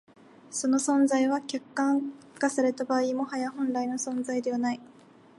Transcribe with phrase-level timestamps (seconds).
[0.49, 4.79] その存在は、客観化された場合、もはや本来の存在でない。